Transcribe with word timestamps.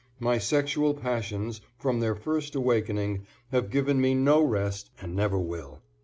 My 0.19 0.39
sexual 0.39 0.95
passions, 0.95 1.61
from 1.77 1.99
their 1.99 2.15
first 2.15 2.55
awakening, 2.55 3.27
have 3.51 3.69
given 3.69 4.01
me 4.01 4.15
no 4.15 4.41
rest 4.41 4.89
and 4.99 5.15
never 5.15 5.37
will. 5.37 5.83